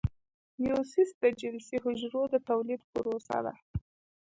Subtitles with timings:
[0.61, 3.53] میوسیس د جنسي حجرو د تولید پروسه ده